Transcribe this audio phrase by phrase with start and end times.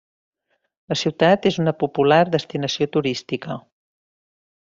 [0.93, 3.61] La ciutat és una popular destinació turística.